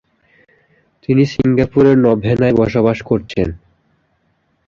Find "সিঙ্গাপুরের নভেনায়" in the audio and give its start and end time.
1.33-2.55